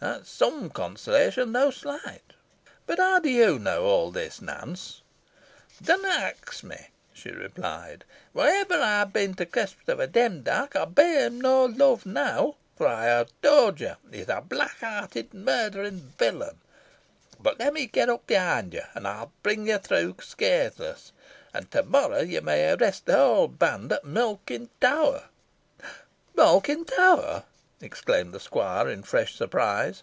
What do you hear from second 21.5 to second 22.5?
An to morrow yo